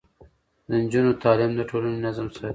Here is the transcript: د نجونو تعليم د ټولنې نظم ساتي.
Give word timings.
د 0.69 0.69
نجونو 0.83 1.11
تعليم 1.23 1.51
د 1.55 1.61
ټولنې 1.69 1.97
نظم 2.05 2.27
ساتي. 2.35 2.49